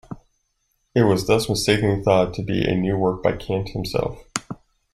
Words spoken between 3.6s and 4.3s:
himself.